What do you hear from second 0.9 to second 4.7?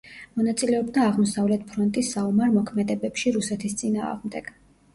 აღმოსავლეთ ფრონტის საომარ მოქმედებებში რუსეთის წინააღმდეგ.